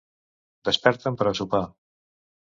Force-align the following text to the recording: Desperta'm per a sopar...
Desperta'm 0.69 1.19
per 1.21 1.29
a 1.33 1.35
sopar... 1.41 1.63